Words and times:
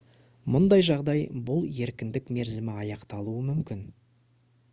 мұндай 0.53 0.85
жағдай 0.87 1.21
бұл 1.49 1.61
еркіндік 1.89 2.33
мерзімі 2.39 2.79
аяқталуы 2.85 3.47
мүмкін 3.53 3.89